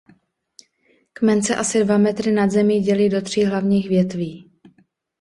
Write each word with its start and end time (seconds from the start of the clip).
Kmen 1.19 1.43
se 1.43 1.53
asi 1.63 1.83
dva 1.83 1.97
metry 1.97 2.31
nad 2.31 2.49
zemí 2.51 2.79
dělí 2.81 3.09
do 3.09 3.21
tří 3.21 3.45
hlavních 3.45 3.89
větví. 3.89 4.51